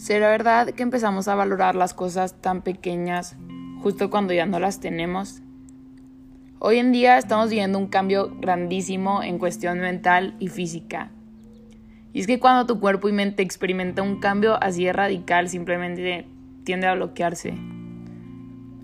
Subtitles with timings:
[0.00, 3.36] ¿Será verdad que empezamos a valorar las cosas tan pequeñas
[3.82, 5.42] justo cuando ya no las tenemos?
[6.58, 11.10] Hoy en día estamos viviendo un cambio grandísimo en cuestión mental y física.
[12.14, 16.26] Y es que cuando tu cuerpo y mente experimenta un cambio así radical, simplemente
[16.64, 17.52] tiende a bloquearse.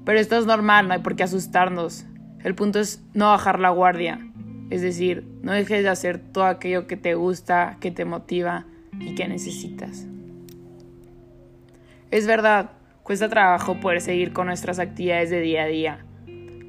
[0.05, 2.05] Pero esto es normal, no hay por qué asustarnos.
[2.45, 4.21] El punto es no bajar la guardia.
[4.69, 8.67] Es decir, no dejes de hacer todo aquello que te gusta, que te motiva
[9.01, 10.07] y que necesitas.
[12.11, 12.71] Es verdad,
[13.03, 16.07] cuesta trabajo poder seguir con nuestras actividades de día a día.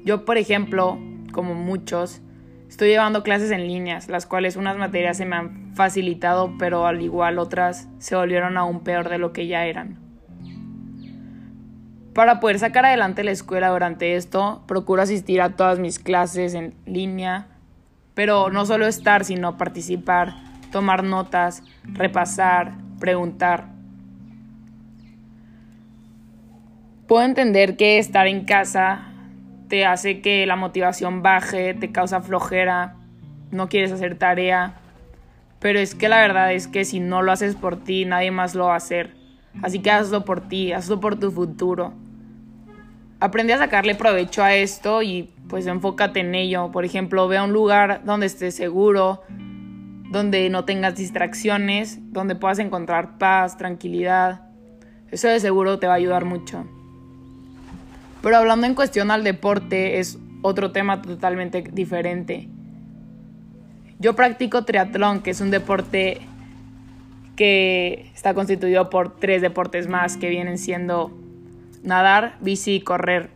[0.04, 0.98] Yo, por ejemplo,
[1.32, 2.20] como muchos,
[2.68, 7.02] estoy llevando clases en líneas, las cuales unas materias se me han facilitado, pero al
[7.02, 9.98] igual otras se volvieron aún peor de lo que ya eran.
[12.14, 16.74] Para poder sacar adelante la escuela durante esto, procuro asistir a todas mis clases en
[16.84, 17.46] línea,
[18.14, 20.34] pero no solo estar, sino participar,
[20.72, 23.77] tomar notas, repasar, preguntar.
[27.08, 29.06] Puedo entender que estar en casa
[29.68, 32.94] te hace que la motivación baje, te causa flojera,
[33.50, 34.74] no quieres hacer tarea,
[35.58, 38.54] pero es que la verdad es que si no lo haces por ti, nadie más
[38.54, 39.16] lo va a hacer.
[39.62, 41.92] Así que hazlo por ti, hazlo por tu futuro
[43.20, 46.70] aprende a sacarle provecho a esto y pues enfócate en ello.
[46.72, 49.22] Por ejemplo, ve a un lugar donde estés seguro,
[50.10, 54.42] donde no tengas distracciones, donde puedas encontrar paz, tranquilidad.
[55.10, 56.66] Eso de seguro te va a ayudar mucho.
[58.22, 62.48] Pero hablando en cuestión al deporte, es otro tema totalmente diferente.
[63.98, 66.20] Yo practico triatlón, que es un deporte
[67.36, 71.12] que está constituido por tres deportes más que vienen siendo
[71.82, 73.30] nadar, bici y correr.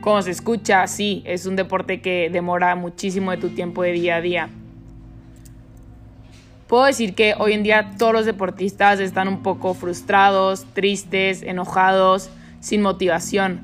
[0.00, 4.16] Como se escucha, sí, es un deporte que demora muchísimo de tu tiempo de día
[4.16, 4.48] a día.
[6.66, 12.30] Puedo decir que hoy en día todos los deportistas están un poco frustrados, tristes, enojados,
[12.60, 13.60] sin motivación.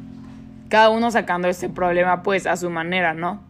[0.69, 3.43] Cada uno sacando este problema pues a su manera, ¿no?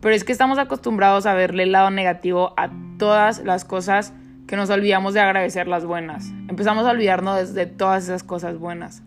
[0.00, 4.12] Pero es que estamos acostumbrados a verle el lado negativo a todas las cosas
[4.46, 6.30] que nos olvidamos de agradecer las buenas.
[6.48, 9.02] Empezamos a olvidarnos de todas esas cosas buenas.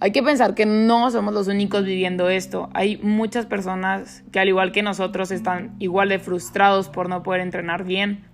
[0.00, 2.70] Hay que pensar que no somos los únicos viviendo esto.
[2.72, 7.40] Hay muchas personas que al igual que nosotros están igual de frustrados por no poder
[7.40, 8.24] entrenar bien,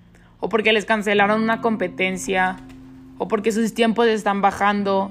[0.40, 2.56] o porque les cancelaron una competencia,
[3.18, 5.10] o porque sus tiempos están bajando,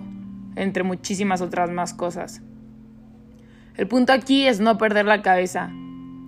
[0.56, 2.41] entre muchísimas otras más cosas.
[3.75, 5.72] El punto aquí es no perder la cabeza.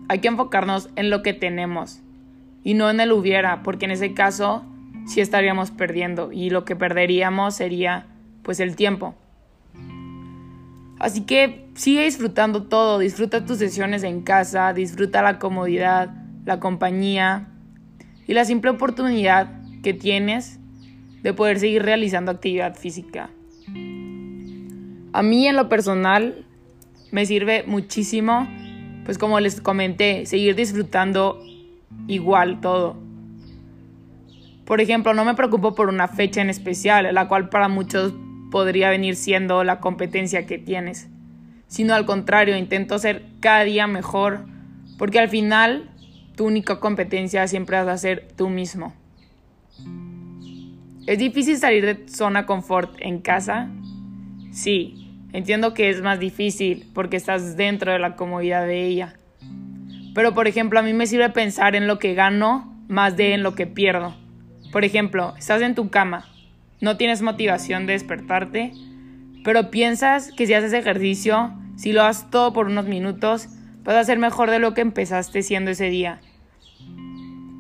[0.08, 2.02] Hay que enfocarnos en lo que tenemos
[2.64, 4.66] y no en el hubiera, porque en ese caso
[5.06, 8.08] sí estaríamos perdiendo y lo que perderíamos sería
[8.42, 9.16] pues el tiempo.
[10.98, 16.10] Así que sigue disfrutando todo, disfruta tus sesiones en casa, disfruta la comodidad,
[16.46, 17.50] la compañía
[18.28, 20.60] y la simple oportunidad que tienes
[21.26, 23.32] de poder seguir realizando actividad física.
[25.12, 26.46] A mí en lo personal
[27.12, 28.48] me sirve muchísimo,
[29.06, 31.44] pues como les comenté, seguir disfrutando
[32.08, 32.96] igual todo.
[34.66, 38.14] Por ejemplo, no me preocupo por una fecha en especial, la cual para muchos
[38.52, 41.08] podría venir siendo la competencia que tienes,
[41.66, 44.46] sino al contrario, intento ser cada día mejor,
[45.00, 45.90] porque al final
[46.36, 48.94] tu única competencia siempre vas a ser tú mismo.
[51.08, 53.70] ¿Es difícil salir de zona confort en casa?
[54.52, 59.16] Sí, entiendo que es más difícil porque estás dentro de la comodidad de ella
[60.16, 63.44] pero, por ejemplo, a mí me sirve pensar en lo que gano más de en
[63.44, 64.16] lo que pierdo.
[64.72, 66.26] Por ejemplo, estás en tu cama,
[66.80, 68.72] no tienes motivación de despertarte,
[69.44, 73.50] pero piensas que si haces ejercicio, si lo haces todo por unos minutos,
[73.84, 76.22] vas a ser mejor de lo que empezaste siendo ese día.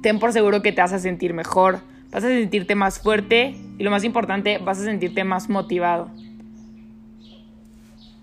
[0.01, 3.83] Ten por seguro que te vas a sentir mejor, vas a sentirte más fuerte y
[3.83, 6.09] lo más importante, vas a sentirte más motivado.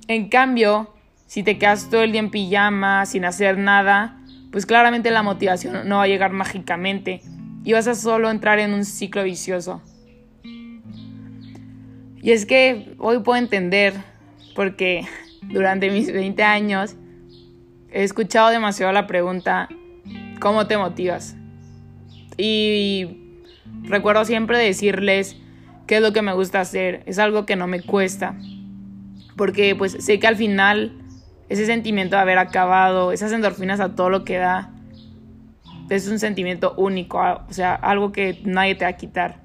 [0.09, 0.94] En cambio,
[1.26, 4.19] si te quedas todo el día en pijama, sin hacer nada,
[4.50, 7.23] pues claramente la motivación no va a llegar mágicamente
[7.64, 9.81] y vas a solo entrar en un ciclo vicioso.
[10.44, 13.94] Y es que hoy puedo entender,
[14.55, 15.06] porque
[15.43, 16.96] durante mis 20 años
[17.90, 19.69] he escuchado demasiado la pregunta,
[20.40, 21.37] ¿cómo te motivas?
[22.37, 23.22] Y
[23.82, 25.37] recuerdo siempre decirles
[25.87, 28.37] qué es lo que me gusta hacer, es algo que no me cuesta,
[29.37, 30.93] porque pues sé que al final
[31.49, 34.70] ese sentimiento de haber acabado, esas endorfinas a todo lo que da,
[35.91, 39.43] es un sentimiento único, o sea, algo que nadie te va a quitar.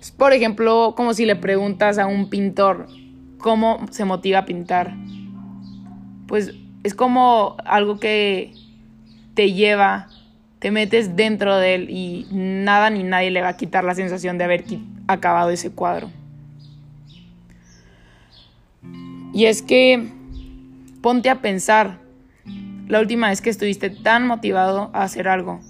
[0.00, 2.86] Es, por ejemplo, como si le preguntas a un pintor
[3.38, 4.94] cómo se motiva a pintar.
[6.28, 8.52] Pues es como algo que
[9.34, 10.08] te lleva
[10.58, 14.38] te metes dentro de él y nada ni nadie le va a quitar la sensación
[14.38, 14.64] de haber
[15.06, 16.10] acabado ese cuadro.
[19.32, 20.08] Y es que
[21.02, 21.98] ponte a pensar
[22.88, 25.60] la última vez que estuviste tan motivado a hacer algo.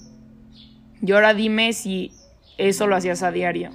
[1.02, 2.12] Y ahora dime si
[2.58, 3.70] eso lo hacías a diario.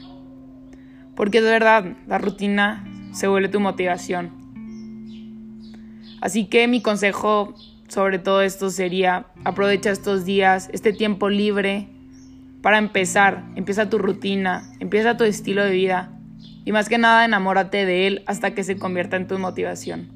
[1.15, 4.31] Porque es verdad, la rutina se vuelve tu motivación.
[6.21, 7.53] Así que mi consejo
[7.91, 11.89] sobre todo esto sería aprovecha estos días, este tiempo libre
[12.61, 16.09] para empezar, empieza tu rutina, empieza tu estilo de vida
[16.63, 20.07] y más que nada enamórate de él hasta que se convierta en tu motivación.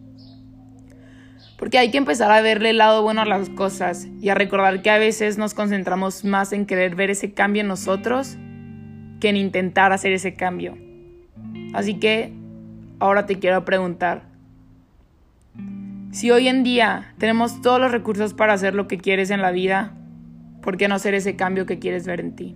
[1.58, 4.82] Porque hay que empezar a verle el lado bueno a las cosas y a recordar
[4.82, 8.38] que a veces nos concentramos más en querer ver ese cambio en nosotros
[9.20, 10.78] que en intentar hacer ese cambio.
[11.74, 12.32] Así que
[13.00, 14.35] ahora te quiero preguntar,
[16.16, 19.52] si hoy en día tenemos todos los recursos para hacer lo que quieres en la
[19.52, 19.92] vida,
[20.62, 22.56] ¿por qué no hacer ese cambio que quieres ver en ti?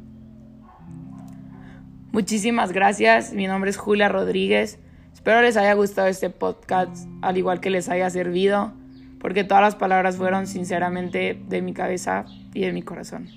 [2.14, 4.80] Muchísimas gracias, mi nombre es Julia Rodríguez.
[5.14, 8.72] Espero les haya gustado este podcast, al igual que les haya servido,
[9.20, 12.24] porque todas las palabras fueron sinceramente de mi cabeza
[12.54, 13.28] y de mi corazón.